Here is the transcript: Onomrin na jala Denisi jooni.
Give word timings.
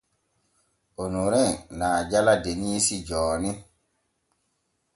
Onomrin 1.03 1.51
na 1.79 1.89
jala 2.09 2.33
Denisi 2.45 2.97
jooni. 3.07 3.51